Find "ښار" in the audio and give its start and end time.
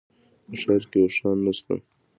0.61-0.83